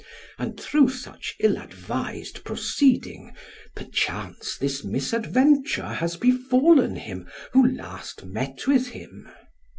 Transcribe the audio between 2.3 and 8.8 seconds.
proceeding, perchance this misadventure has befallen him who last met